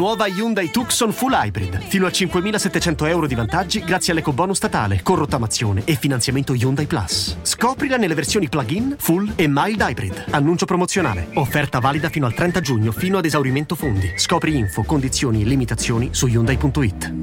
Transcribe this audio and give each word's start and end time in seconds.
Nuova 0.00 0.26
Hyundai 0.26 0.70
Tucson 0.70 1.12
Full 1.12 1.30
Hybrid. 1.30 1.78
Fino 1.78 2.06
a 2.06 2.08
5.700 2.08 3.06
euro 3.08 3.26
di 3.26 3.34
vantaggi 3.34 3.84
grazie 3.84 4.14
all'ecobonus 4.14 4.56
statale, 4.56 5.02
con 5.02 5.16
rottamazione 5.16 5.82
e 5.84 5.94
finanziamento 5.94 6.54
Hyundai 6.54 6.86
Plus. 6.86 7.36
Scoprila 7.42 7.98
nelle 7.98 8.14
versioni 8.14 8.48
plug-in, 8.48 8.96
full 8.98 9.30
e 9.36 9.46
mild 9.46 9.78
hybrid. 9.78 10.24
Annuncio 10.30 10.64
promozionale. 10.64 11.28
Offerta 11.34 11.80
valida 11.80 12.08
fino 12.08 12.24
al 12.24 12.32
30 12.32 12.60
giugno, 12.62 12.92
fino 12.92 13.18
ad 13.18 13.26
esaurimento 13.26 13.74
fondi. 13.74 14.10
Scopri 14.16 14.56
info, 14.56 14.84
condizioni 14.84 15.42
e 15.42 15.44
limitazioni 15.44 16.08
su 16.12 16.28
Hyundai.it. 16.28 17.14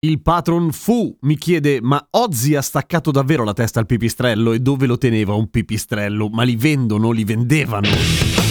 Il 0.00 0.22
patron 0.22 0.72
Fu 0.72 1.16
mi 1.20 1.36
chiede: 1.36 1.78
Ma 1.80 2.04
Ozzy 2.10 2.56
ha 2.56 2.62
staccato 2.62 3.12
davvero 3.12 3.44
la 3.44 3.52
testa 3.52 3.78
al 3.78 3.86
pipistrello? 3.86 4.50
E 4.52 4.58
dove 4.58 4.86
lo 4.86 4.98
teneva 4.98 5.34
un 5.34 5.50
pipistrello? 5.50 6.28
Ma 6.30 6.42
li 6.42 6.56
vendono, 6.56 7.12
li 7.12 7.22
vendevano. 7.22 8.49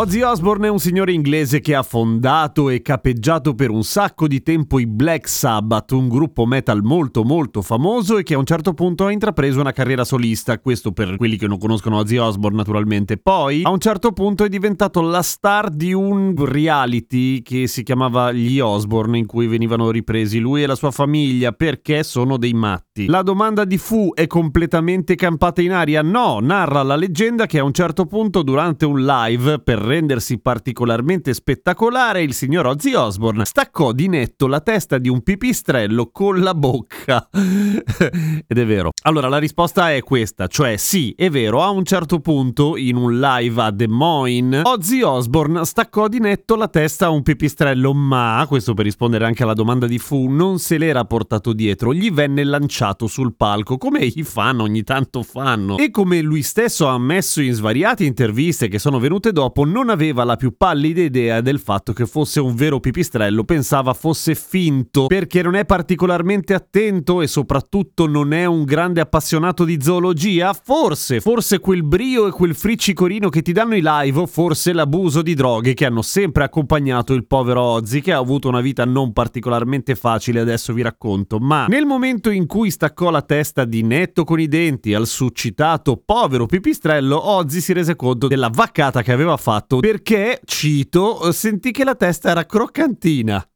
Ozzy 0.00 0.22
Osbourne 0.22 0.68
è 0.68 0.70
un 0.70 0.78
signore 0.78 1.10
inglese 1.10 1.58
che 1.58 1.74
ha 1.74 1.82
fondato 1.82 2.68
e 2.68 2.82
capeggiato 2.82 3.56
per 3.56 3.70
un 3.70 3.82
sacco 3.82 4.28
di 4.28 4.44
tempo 4.44 4.78
i 4.78 4.86
Black 4.86 5.28
Sabbath, 5.28 5.90
un 5.90 6.06
gruppo 6.06 6.46
metal 6.46 6.82
molto 6.84 7.24
molto 7.24 7.62
famoso 7.62 8.16
e 8.16 8.22
che 8.22 8.34
a 8.34 8.38
un 8.38 8.44
certo 8.44 8.74
punto 8.74 9.06
ha 9.06 9.10
intrapreso 9.10 9.58
una 9.58 9.72
carriera 9.72 10.04
solista, 10.04 10.60
questo 10.60 10.92
per 10.92 11.16
quelli 11.16 11.36
che 11.36 11.48
non 11.48 11.58
conoscono 11.58 11.96
Ozzy 11.96 12.16
Osbourne 12.16 12.58
naturalmente. 12.58 13.16
Poi 13.16 13.62
a 13.64 13.70
un 13.70 13.80
certo 13.80 14.12
punto 14.12 14.44
è 14.44 14.48
diventato 14.48 15.00
la 15.00 15.20
star 15.20 15.68
di 15.68 15.92
un 15.92 16.32
reality 16.46 17.42
che 17.42 17.66
si 17.66 17.82
chiamava 17.82 18.30
Gli 18.30 18.60
Osbourne 18.60 19.18
in 19.18 19.26
cui 19.26 19.48
venivano 19.48 19.90
ripresi 19.90 20.38
lui 20.38 20.62
e 20.62 20.68
la 20.68 20.76
sua 20.76 20.92
famiglia 20.92 21.50
perché 21.50 22.04
sono 22.04 22.36
dei 22.36 22.54
matti. 22.54 23.06
La 23.06 23.22
domanda 23.22 23.64
di 23.64 23.78
Fu 23.78 24.12
è 24.14 24.28
completamente 24.28 25.16
campata 25.16 25.60
in 25.60 25.72
aria? 25.72 26.02
No, 26.02 26.38
narra 26.40 26.84
la 26.84 26.94
leggenda 26.94 27.46
che 27.46 27.58
a 27.58 27.64
un 27.64 27.72
certo 27.72 28.06
punto 28.06 28.42
durante 28.42 28.86
un 28.86 29.04
live 29.04 29.58
per 29.58 29.86
rendersi 29.88 30.38
particolarmente 30.38 31.34
spettacolare, 31.34 32.22
il 32.22 32.34
signor 32.34 32.66
Ozzy 32.66 32.94
Osbourne 32.94 33.44
staccò 33.44 33.92
di 33.92 34.06
netto 34.08 34.46
la 34.46 34.60
testa 34.60 34.98
di 34.98 35.08
un 35.08 35.22
pipistrello 35.22 36.10
con 36.12 36.40
la 36.40 36.54
bocca. 36.54 37.28
Ed 37.32 38.58
è 38.58 38.66
vero. 38.66 38.90
Allora, 39.02 39.28
la 39.28 39.38
risposta 39.38 39.92
è 39.92 40.02
questa, 40.02 40.46
cioè 40.46 40.76
sì, 40.76 41.14
è 41.16 41.30
vero, 41.30 41.62
a 41.62 41.70
un 41.70 41.84
certo 41.84 42.20
punto, 42.20 42.76
in 42.76 42.96
un 42.96 43.18
live 43.18 43.62
a 43.62 43.70
Des 43.70 43.88
Moines, 43.88 44.62
Ozzy 44.64 45.02
Osbourne 45.02 45.64
staccò 45.64 46.08
di 46.08 46.20
netto 46.20 46.54
la 46.54 46.68
testa 46.68 47.06
a 47.06 47.10
un 47.10 47.22
pipistrello, 47.22 47.94
ma, 47.94 48.44
questo 48.46 48.74
per 48.74 48.84
rispondere 48.84 49.24
anche 49.24 49.42
alla 49.42 49.54
domanda 49.54 49.86
di 49.86 49.98
Fu, 49.98 50.28
non 50.28 50.58
se 50.58 50.78
l'era 50.78 51.04
portato 51.04 51.52
dietro, 51.52 51.94
gli 51.94 52.10
venne 52.10 52.44
lanciato 52.44 53.06
sul 53.06 53.34
palco, 53.34 53.78
come 53.78 54.00
i 54.00 54.22
fan 54.22 54.60
ogni 54.60 54.82
tanto 54.82 55.22
fanno. 55.22 55.78
E 55.78 55.90
come 55.90 56.20
lui 56.20 56.42
stesso 56.42 56.86
ha 56.88 56.92
ammesso 56.92 57.40
in 57.40 57.52
svariate 57.52 58.04
interviste 58.04 58.68
che 58.68 58.78
sono 58.78 58.98
venute 58.98 59.32
dopo, 59.32 59.64
non 59.64 59.77
aveva 59.86 60.24
la 60.24 60.36
più 60.36 60.56
pallida 60.56 61.00
idea 61.00 61.40
del 61.40 61.60
fatto 61.60 61.92
che 61.92 62.06
fosse 62.06 62.40
un 62.40 62.54
vero 62.54 62.80
pipistrello, 62.80 63.44
pensava 63.44 63.94
fosse 63.94 64.34
finto 64.34 65.06
perché 65.06 65.42
non 65.42 65.54
è 65.54 65.64
particolarmente 65.64 66.54
attento 66.54 67.22
e 67.22 67.26
soprattutto 67.26 68.06
non 68.06 68.32
è 68.32 68.44
un 68.44 68.64
grande 68.64 69.00
appassionato 69.00 69.64
di 69.64 69.78
zoologia. 69.80 70.52
Forse, 70.52 71.20
forse 71.20 71.60
quel 71.60 71.84
brio 71.84 72.26
e 72.26 72.30
quel 72.30 72.54
friccicorino 72.54 73.28
che 73.28 73.42
ti 73.42 73.52
danno 73.52 73.76
i 73.76 73.82
live 73.82 74.26
forse 74.26 74.72
l'abuso 74.72 75.22
di 75.22 75.34
droghe 75.34 75.74
che 75.74 75.84
hanno 75.84 76.02
sempre 76.02 76.44
accompagnato 76.44 77.14
il 77.14 77.26
povero 77.26 77.62
Ozzy 77.62 78.00
che 78.00 78.12
ha 78.12 78.18
avuto 78.18 78.48
una 78.48 78.60
vita 78.60 78.84
non 78.84 79.12
particolarmente 79.12 79.94
facile, 79.94 80.40
adesso 80.40 80.72
vi 80.72 80.82
racconto. 80.82 81.38
Ma 81.38 81.66
nel 81.66 81.84
momento 81.84 82.30
in 82.30 82.46
cui 82.46 82.70
staccò 82.70 83.10
la 83.10 83.22
testa 83.22 83.64
di 83.64 83.82
netto 83.82 84.24
con 84.24 84.40
i 84.40 84.48
denti 84.48 84.94
al 84.94 85.06
succitato 85.06 86.00
povero 86.04 86.46
pipistrello, 86.46 87.28
Ozzy 87.30 87.60
si 87.60 87.72
rese 87.72 87.96
conto 87.96 88.28
della 88.28 88.50
vaccata 88.52 89.02
che 89.02 89.12
aveva 89.12 89.36
fatto 89.36 89.67
perché, 89.76 90.40
cito, 90.44 91.30
sentì 91.32 91.70
che 91.70 91.84
la 91.84 91.94
testa 91.94 92.30
era 92.30 92.46
croccantina. 92.46 93.46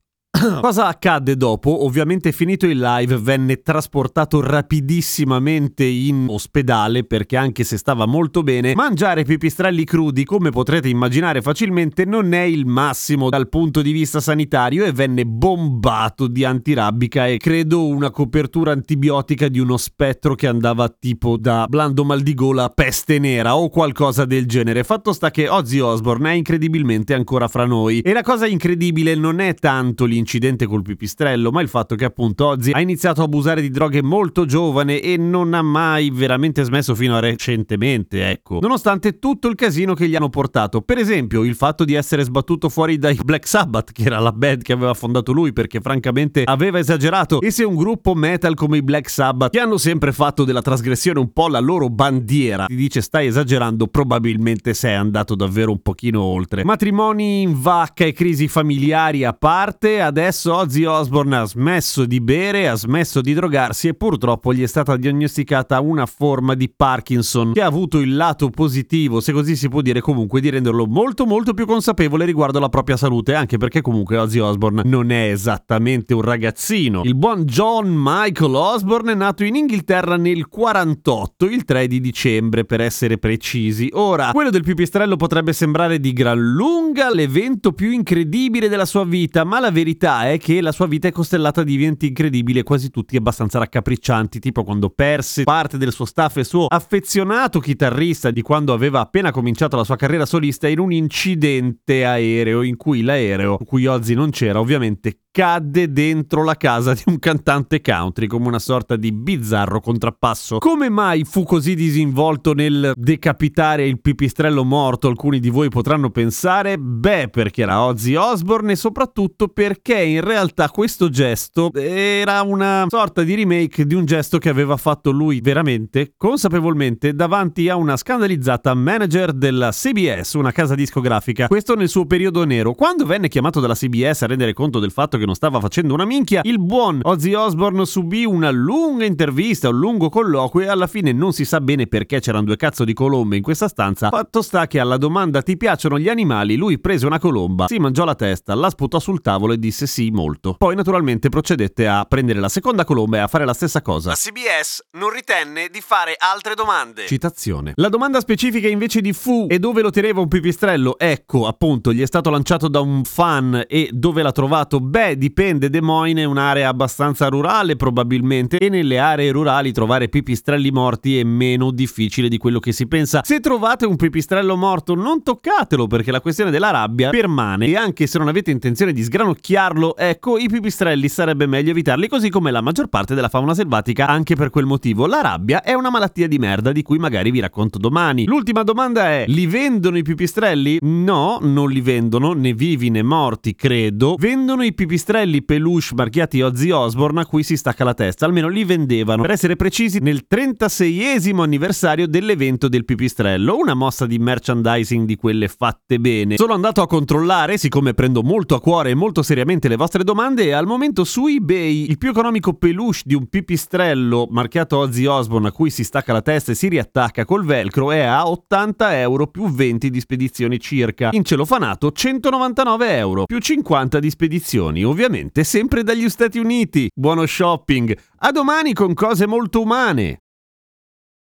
Cosa 0.61 0.87
accadde 0.87 1.37
dopo? 1.37 1.85
Ovviamente 1.85 2.33
finito 2.33 2.67
il 2.67 2.79
live 2.79 3.17
venne 3.19 3.63
trasportato 3.63 4.41
rapidissimamente 4.41 5.85
in 5.85 6.27
ospedale 6.29 7.05
perché 7.05 7.37
anche 7.37 7.65
se 7.65 7.77
stava 7.77 8.07
molto 8.07 8.43
bene, 8.43 8.75
mangiare 8.75 9.25
pipistrelli 9.25 9.85
crudi 9.85 10.25
come 10.25 10.51
potrete 10.51 10.89
immaginare 10.89 11.43
facilmente 11.43 12.05
non 12.05 12.33
è 12.33 12.41
il 12.41 12.67
massimo 12.67 13.29
dal 13.29 13.49
punto 13.49 13.83
di 13.83 13.93
vista 13.93 14.21
sanitario 14.21 14.85
e 14.85 14.93
venne 14.93 15.25
bombato 15.25 16.27
di 16.27 16.45
antirabbica 16.45 17.27
e 17.27 17.37
credo 17.37 17.87
una 17.87 18.11
copertura 18.11 18.73
antibiotica 18.73 19.49
di 19.49 19.59
uno 19.59 19.77
spettro 19.77 20.35
che 20.35 20.49
andava 20.49 20.89
tipo 20.89 21.37
da 21.37 21.67
blando 21.69 22.05
mal 22.05 22.21
di 22.21 22.35
gola 22.35 22.65
a 22.65 22.69
peste 22.69 23.19
nera 23.19 23.57
o 23.57 23.69
qualcosa 23.69 24.25
del 24.25 24.47
genere. 24.47 24.83
Fatto 24.83 25.13
sta 25.13 25.31
che 25.31 25.49
Ozzy 25.49 25.79
Osbourne 25.79 26.31
è 26.31 26.35
incredibilmente 26.35 27.15
ancora 27.15 27.49
fra 27.49 27.65
noi 27.65 28.01
e 28.01 28.13
la 28.13 28.23
cosa 28.23 28.47
incredibile 28.47 29.15
non 29.15 29.39
è 29.39 29.55
tanto 29.55 30.05
l'incidente 30.05 30.31
incidente 30.33 30.67
col 30.67 30.83
pipistrello, 30.83 31.51
ma 31.51 31.61
il 31.61 31.69
fatto 31.69 31.95
che 31.95 32.07
appunto 32.07 32.47
Ozzy 32.47 32.73
ha 32.73 32.81
iniziato 32.81 33.21
a 33.21 33.25
abusare 33.25 33.61
di 33.61 33.69
droghe 33.69 34.03
molto 34.03 34.47
giovane 34.47 35.01
e 35.01 35.19
non 35.19 35.53
ha 35.53 35.61
mai 35.61 36.11
veramente 36.11 36.63
smesso 36.63 36.95
fino 36.95 37.17
a 37.17 37.21
recentemente, 37.21 38.31
ecco. 38.31 38.59
Nonostante 38.61 39.19
tutto 39.19 39.49
il 39.49 39.55
casino 39.55 39.93
che 39.93 40.09
gli 40.09 40.17
hanno 40.17 40.31
portato. 40.31 40.81
Per 40.81 40.97
esempio, 40.97 41.45
il 41.45 41.55
fatto 41.55 41.85
di 41.85 41.93
essere 41.93 42.23
sbattuto 42.23 42.71
fuori 42.71 42.97
dai 42.97 43.19
Black 43.23 43.47
Sabbath, 43.47 43.93
che 43.93 44.05
era 44.05 44.19
la 44.21 44.33
band 44.33 44.63
che 44.63 44.73
aveva 44.73 44.95
fondato 44.95 45.33
lui, 45.33 45.53
perché 45.53 45.81
francamente 45.81 46.45
aveva 46.45 46.79
esagerato. 46.79 47.41
E 47.41 47.51
se 47.51 47.65
un 47.65 47.77
gruppo 47.77 48.15
metal 48.15 48.55
come 48.55 48.79
i 48.79 48.83
Black 48.83 49.11
Sabbath, 49.11 49.51
che 49.51 49.61
hanno 49.61 49.77
sempre 49.77 50.13
fatto 50.13 50.45
della 50.45 50.63
trasgressione 50.63 51.19
un 51.19 51.33
po' 51.33 51.49
la 51.49 51.61
loro 51.61 51.91
bandiera, 51.91 52.67
ti 52.67 52.75
dice 52.75 53.03
stai 53.03 53.27
esagerando, 53.27 53.87
probabilmente 53.87 54.73
sei 54.73 54.95
andato 54.95 55.35
davvero 55.35 55.73
un 55.73 55.83
pochino 55.83 56.23
oltre. 56.23 56.65
Matrimoni 56.65 57.43
in 57.43 57.61
vacca 57.61 58.05
e 58.05 58.13
crisi 58.13 58.49
familiari 58.49 59.25
a 59.25 59.35
parte, 59.35 60.01
adesso 60.01 60.21
Ozzy 60.23 60.85
Osbourne 60.85 61.37
ha 61.37 61.45
smesso 61.45 62.07
di 62.07 62.21
bere, 62.21 62.69
ha 62.69 62.75
smesso 62.75 63.21
di 63.21 63.35
drogarsi 63.35 63.89
e 63.89 63.95
purtroppo 63.95 64.55
gli 64.55 64.63
è 64.63 64.67
stata 64.67 64.97
diagnosticata 64.97 65.81
una 65.81 66.07
forma 66.07 66.55
di 66.55 66.71
Parkinson 66.71 67.53
che 67.53 67.61
ha 67.61 67.67
avuto 67.67 67.99
il 67.99 68.15
lato 68.15 68.49
positivo, 68.49 69.21
se 69.21 69.33
così 69.33 69.57
si 69.57 69.69
può 69.69 69.81
dire 69.81 70.01
comunque, 70.01 70.41
di 70.41 70.49
renderlo 70.49 70.87
molto 70.87 71.27
molto 71.27 71.55
più 71.55 71.67
consapevole 71.67 72.25
riguardo 72.25 72.59
alla 72.59 72.69
propria 72.69 72.97
salute, 72.97 73.35
anche 73.35 73.57
perché 73.57 73.81
comunque 73.81 74.17
Ozzy 74.17 74.39
Osbourne 74.39 74.83
non 74.85 75.11
è 75.11 75.31
esattamente 75.31 76.15
un 76.15 76.23
ragazzino. 76.23 77.03
Il 77.03 77.17
buon 77.17 77.43
John 77.43 77.93
Michael 77.93 78.55
Osbourne 78.55 79.13
è 79.13 79.17
nato 79.17 79.43
in 79.43 79.57
Inghilterra 79.57 80.17
nel 80.17 80.47
48, 80.47 81.47
il 81.47 81.65
3 81.65 81.89
di 81.89 82.01
dicembre 82.01 82.65
per 82.65 82.81
essere 82.81 83.19
precisi. 83.19 83.89
Ora, 83.95 84.31
quello 84.33 84.51
del 84.51 84.63
pipistrello 84.63 85.17
potrebbe 85.17 85.53
sembrare 85.53 85.99
di 85.99 86.13
gran 86.13 86.39
lunga 86.39 87.13
l'evento 87.13 87.73
più 87.73 87.91
incredibile 87.91 88.69
della 88.69 88.85
sua 88.85 89.05
vita, 89.05 89.43
ma 89.43 89.59
la 89.59 89.71
verità 89.73 90.11
verità 90.13 90.31
è 90.31 90.39
che 90.39 90.61
la 90.61 90.73
sua 90.73 90.87
vita 90.87 91.09
è 91.09 91.13
costellata 91.13 91.63
di 91.63 91.75
eventi 91.75 92.09
incredibili 92.09 92.59
e 92.59 92.63
quasi 92.63 92.91
tutti 92.91 93.17
abbastanza 93.17 93.59
raccapriccianti, 93.59 94.39
tipo 94.39 94.65
quando 94.65 94.91
perse 94.91 95.45
parte 95.45 95.79
del 95.79 95.93
suo 95.93 96.05
staff 96.05 96.37
e 96.37 96.45
suo 96.45 96.67
affezionato 96.67 97.61
chitarrista 97.61 98.31
di 98.31 98.43
quando 98.43 98.73
aveva 98.73 99.01
appena 99.01 99.31
cominciato 99.31 99.77
la 99.77 99.85
sua 99.85 99.97
carriera 99.97 100.27
solista 100.27 100.69
in 100.69 100.79
un 100.79 100.93
incidente 100.93 102.05
aereo 102.05 102.63
in 102.63 102.77
cui 102.77 103.03
l'aereo, 103.03 103.57
in 103.59 103.67
cui 103.67 103.87
Ozzy 103.87 104.15
non 104.15 104.31
c'era, 104.31 104.61
ovviamente 104.61 105.22
accadde 105.35 105.91
dentro 105.91 106.45
la 106.45 106.57
casa 106.57 106.93
di 106.93 107.05
un 107.07 107.19
cantante 107.19 107.81
country 107.81 108.27
come 108.27 108.49
una 108.49 108.59
sorta 108.59 108.97
di 108.97 109.13
bizzarro 109.13 109.81
contrappasso. 109.81 110.59
Come 110.59 110.91
mai 110.91 111.25
fu 111.25 111.43
così 111.45 111.75
disinvolto 111.75 112.53
nel 112.53 112.93
decapitare 112.95 113.87
il 113.87 113.99
pipistrello 113.99 114.63
morto? 114.63 115.09
Alcuni 115.09 115.41
di 115.41 115.49
voi 115.49 115.71
potranno 115.71 116.11
pensare, 116.11 116.77
beh, 116.77 117.29
perché 117.31 117.63
era 117.63 117.83
Ozzy 117.83 118.15
Osbourne 118.15 118.73
e 118.73 118.77
soprattutto 118.77 119.49
perché 119.49 120.03
in 120.03 120.21
realtà 120.21 120.69
questo 120.69 121.09
gesto 121.09 121.71
era 121.73 122.43
una 122.43 122.85
sorta 122.89 123.23
di 123.23 123.35
remake 123.35 123.87
di 123.87 123.95
un 123.95 124.05
gesto 124.05 124.37
che 124.37 124.51
aveva 124.51 124.77
fatto 124.77 125.11
lui 125.11 125.41
veramente, 125.41 126.13
consapevolmente, 126.15 127.15
davanti 127.15 127.71
a 127.71 127.77
una 127.77 127.97
scandalizzata 127.97 128.75
manager 128.75 129.33
della 129.33 129.71
CBS, 129.71 130.35
una 130.35 130.53
casa 130.53 130.75
discografica. 130.75 131.47
Questo 131.47 131.75
nel 131.75 131.89
suo 131.89 132.05
periodo 132.05 132.45
nero. 132.45 132.75
Quando 132.75 133.07
venne 133.07 133.29
chiamato 133.29 133.61
dalla 133.61 133.75
CBS 133.75 134.23
a 134.23 134.27
rendere 134.27 134.53
conto 134.53 134.79
del 134.79 134.91
fatto 134.91 135.21
che 135.22 135.22
non 135.25 135.35
stava 135.35 135.61
facendo 135.61 135.95
una 135.95 136.05
minchia, 136.05 136.41
il 136.45 136.61
buon 136.61 137.01
Ozzy 137.03 137.35
Osbourne 137.35 137.85
subì 137.87 138.25
una 138.25 138.51
lunga 138.51 139.05
intervista, 139.05 139.69
un 139.69 139.79
lungo 139.79 140.09
colloquio 140.09 140.67
e 140.67 140.69
alla 140.69 140.87
fine 140.87 141.13
non 141.13 141.33
si 141.33 141.45
sa 141.45 141.61
bene 141.61 141.87
perché 141.87 142.21
c'erano 142.21 142.45
due 142.45 142.57
cazzo 142.57 142.85
di 142.85 142.93
colombe 142.93 143.37
in 143.37 143.43
questa 143.43 143.69
stanza. 143.69 144.09
Fatto 144.09 144.43
sta 144.43 144.67
che 144.67 144.79
alla 144.81 144.97
domanda 144.97 145.43
ti 145.43 145.57
piacciono 145.57 145.99
gli 145.99 146.09
animali, 146.09 146.57
lui 146.57 146.79
prese 146.79 147.07
una 147.07 147.19
colomba, 147.19 147.67
si 147.67 147.79
mangiò 147.79 148.05
la 148.05 148.15
testa, 148.15 148.55
la 148.55 148.71
sputò 148.71 148.99
sul 148.99 149.21
tavolo 149.21 149.53
e 149.53 149.59
disse 149.59 149.87
sì 149.87 150.11
molto. 150.11 150.55
Poi 150.59 150.75
naturalmente 150.75 151.29
procedette 151.29 151.87
a 151.87 152.05
prendere 152.05 152.41
la 152.41 152.49
seconda 152.49 152.85
colomba 152.85 153.19
e 153.19 153.21
a 153.21 153.27
fare 153.29 153.45
la 153.45 153.55
stessa 153.55 153.83
cosa. 153.83 154.11
La 154.11 154.17
CBS 154.17 154.85
non 154.93 155.11
ritenne 155.11 155.69
di 155.71 155.81
fare 155.81 156.15
altre 156.19 156.55
domande. 156.55 157.07
Citazione. 157.07 157.73
La 157.77 157.89
domanda 157.89 158.21
specifica 158.21 158.69
invece 158.69 159.01
di 159.01 159.13
fu 159.13 159.47
e 159.49 159.59
dove 159.59 159.83
lo 159.83 159.91
teneva 159.91 160.21
un 160.21 160.29
pipistrello? 160.29 160.99
Ecco, 160.99 161.47
appunto, 161.47 161.93
gli 161.93 162.01
è 162.01 162.07
stato 162.07 162.31
lanciato 162.31 162.69
da 162.69 162.81
un 162.81 163.05
fan 163.05 163.65
e 163.69 163.91
dove 163.93 164.23
l'ha 164.23 164.33
trovato? 164.33 164.81
Beh, 164.81 165.12
dipende, 165.17 165.71
Des 165.71 165.81
Moines 165.81 166.25
è 166.25 166.27
un'area 166.27 166.69
abbastanza 166.69 167.29
rurale 167.29 167.77
probabilmente 167.77 168.59
e 168.59 168.69
nelle 168.69 168.99
aree 168.99 169.31
rurali 169.31 169.73
trovare 169.73 170.09
pipistrelli 170.09 170.71
morti 170.71 171.19
è 171.19 171.25
meno 171.25 171.71
difficile 171.71 172.29
di 172.29 172.39
quello 172.39 172.59
che 172.59 172.73
si 172.73 172.87
pensa. 172.87 173.21
Se 173.25 173.41
trovate 173.41 173.87
un 173.87 173.97
pipistrello 173.97 174.57
morto 174.57 174.95
non 174.95 175.23
toccatelo 175.23 175.87
perché 175.87 176.11
la 176.11 176.21
questione 176.21 176.51
della 176.51 176.71
rabbia 176.71 177.11
permane 177.11 177.67
e 177.67 177.77
anche 177.77 178.07
se 178.07 178.19
non 178.19 178.29
avete 178.29 178.51
intenzione 178.51 178.93
di 178.93 179.03
sgranocchiarlo, 179.03 179.97
ecco, 179.97 180.39
i 180.39 180.49
pipistrelli 180.49 181.09
sarebbe 181.09 181.47
meglio 181.47 181.71
evitarli 181.71 182.09
così 182.09 182.31
come 182.31 182.51
la 182.51 182.61
maggior 182.61 182.89
parte 182.89 183.15
della 183.15 183.29
fauna 183.29 183.55
selvatica 183.55 184.07
anche 184.07 184.35
per 184.35 184.51
quel 184.51 184.67
motivo. 184.67 185.07
La 185.07 185.21
rabbia 185.21 185.63
è 185.63 185.75
una 185.75 185.91
malattia 185.91 186.29
di 186.29 186.39
merda 186.39 186.73
di 186.73 186.83
cui 186.83 186.99
magari 186.99 187.31
vi 187.31 187.41
racconto 187.41 187.79
domani. 187.79 188.25
L'ultima 188.25 188.63
domanda 188.63 189.09
è: 189.11 189.25
li 189.29 189.47
vendono 189.47 189.99
i 189.99 190.03
pipistrelli? 190.03 190.79
No, 190.81 191.39
non 191.41 191.71
li 191.71 191.81
vendono, 191.81 192.33
né 192.33 192.53
vivi 192.53 192.91
né 192.91 193.03
morti, 193.03 193.55
credo. 193.55 194.17
Vendono 194.19 194.63
i 194.63 194.73
pipistrelli 194.73 195.01
peluche 195.45 195.95
marchiati 195.95 196.41
Ozzy 196.41 196.71
Osbourne 196.71 197.21
a 197.21 197.27
cui 197.27 197.43
si 197.43 197.57
stacca 197.57 197.85
la 197.85 197.95
testa, 197.95 198.27
almeno 198.27 198.49
li 198.49 198.65
vendevano. 198.65 199.23
Per 199.23 199.31
essere 199.31 199.57
precisi, 199.57 199.99
nel 200.01 200.27
36esimo 200.31 201.41
anniversario 201.41 202.07
dell'evento 202.07 202.69
del 202.69 202.85
pipistrello, 202.85 203.57
una 203.57 203.75
mossa 203.75 204.07
di 204.07 204.19
merchandising 204.19 205.07
di 205.07 205.17
quelle 205.17 205.49
fatte 205.49 205.99
bene. 205.99 206.37
Sono 206.37 206.55
andato 206.55 206.83
a 206.83 206.87
controllare, 206.87 207.59
siccome 207.59 207.95
prendo 207.95 208.23
molto 208.23 208.55
a 208.55 208.61
cuore 208.61 208.91
e 208.91 208.95
molto 208.95 209.23
seriamente 209.23 209.69
le 209.69 209.77
vostre 209.77 210.05
domande, 210.05 210.45
e 210.45 210.53
al 210.53 210.67
momento 210.67 211.05
su 211.05 211.27
eBay 211.27 211.89
il 211.89 211.99
più 211.99 212.11
economico 212.11 212.55
peluche 212.55 212.81
di 213.05 213.15
un 213.15 213.27
pipistrello 213.27 214.27
marchiato 214.31 214.79
Ozzy 214.79 215.07
Osbourne 215.07 215.49
a 215.49 215.53
cui 215.53 215.71
si 215.71 215.85
stacca 215.85 216.13
la 216.13 216.23
testa 216.23 216.53
e 216.53 216.55
si 216.55 216.69
riattacca 216.69 217.25
col 217.25 217.45
velcro 217.45 217.91
è 217.91 218.01
a 218.01 218.29
80 218.29 218.99
euro 219.01 219.27
più 219.27 219.49
20 219.49 219.91
di 219.91 220.01
spedizioni 220.01 220.59
circa. 220.59 221.11
In 221.13 221.25
celofanato 221.25 221.91
199 221.91 222.97
euro 222.97 223.25
più 223.25 223.39
50 223.39 223.99
di 223.99 224.11
spedizioni, 224.11 224.85
ovviamente 224.93 225.43
sempre 225.43 225.83
dagli 225.83 226.09
Stati 226.09 226.39
Uniti. 226.39 226.89
Buono 226.95 227.27
shopping! 227.27 227.99
A 228.19 228.31
domani 228.31 228.73
con 228.73 228.95
cose 228.95 229.27
molto 229.27 229.63
umane! 229.63 230.22